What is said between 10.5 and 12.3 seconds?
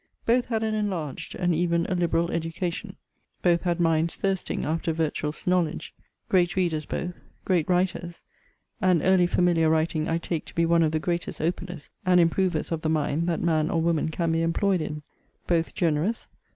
be one of the greatest openers and